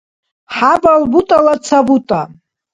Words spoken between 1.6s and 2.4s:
ца бутӀа